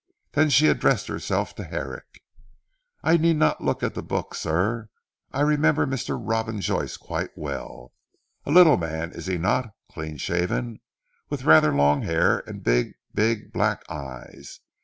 [0.31, 2.23] Then she addressed herself to Herrick.
[3.03, 4.89] "I need not look at the books sir.
[5.31, 6.19] I remember Mr.
[6.19, 7.93] Robin Joyce quite well.
[8.43, 10.79] A little man is he not clean shaven
[11.29, 14.61] with rather long hair and big, big black eyes.